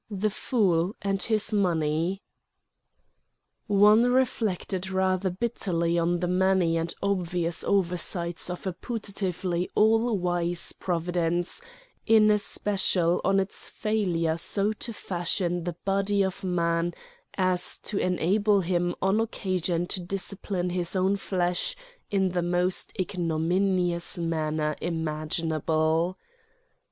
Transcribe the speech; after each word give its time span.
IV 0.11 0.21
THE 0.21 0.29
FOOL 0.31 0.95
AND 1.03 1.21
HIS 1.21 1.53
MONEY 1.53 2.23
One 3.67 4.05
reflected 4.11 4.89
rather 4.89 5.29
bitterly 5.29 5.99
on 5.99 6.21
the 6.21 6.27
many 6.27 6.75
and 6.75 6.91
obvious 7.03 7.63
oversights 7.63 8.49
of 8.49 8.65
a 8.65 8.73
putatively 8.73 9.67
all 9.75 10.17
wise 10.17 10.71
Providence, 10.71 11.61
in 12.07 12.31
especial 12.31 13.21
on 13.23 13.39
its 13.39 13.69
failure 13.69 14.37
so 14.39 14.73
to 14.73 14.91
fashion 14.91 15.65
the 15.65 15.75
body 15.85 16.23
of 16.23 16.43
man 16.43 16.95
as 17.37 17.77
to 17.83 17.99
enable 17.99 18.61
him 18.61 18.95
on 19.03 19.19
occasion 19.19 19.85
to 19.85 19.99
discipline 19.99 20.71
his 20.71 20.95
own 20.95 21.15
flesh 21.15 21.75
in 22.09 22.29
the 22.29 22.41
most 22.41 22.91
ignominious 22.99 24.17
manner 24.17 24.75
imaginable. 24.81 26.17